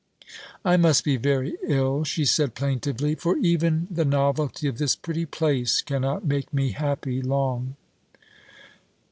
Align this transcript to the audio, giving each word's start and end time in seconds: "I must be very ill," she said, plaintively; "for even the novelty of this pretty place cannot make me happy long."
"I 0.65 0.77
must 0.77 1.03
be 1.03 1.15
very 1.17 1.57
ill," 1.63 2.03
she 2.05 2.25
said, 2.25 2.55
plaintively; 2.55 3.13
"for 3.13 3.37
even 3.37 3.87
the 3.91 4.03
novelty 4.03 4.67
of 4.67 4.79
this 4.79 4.95
pretty 4.95 5.27
place 5.27 5.79
cannot 5.83 6.25
make 6.25 6.51
me 6.51 6.71
happy 6.71 7.21
long." 7.21 7.75